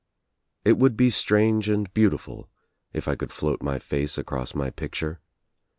It 0.65 0.79
would 0.79 0.97
be 0.97 1.11
strange 1.11 1.69
and 1.69 1.93
beautiful 1.93 2.49
if 2.91 3.07
I 3.07 3.13
could 3.15 3.31
float 3.31 3.61
my 3.61 3.77
face 3.77 4.17
across 4.17 4.55
my 4.55 4.71
picture. 4.71 5.21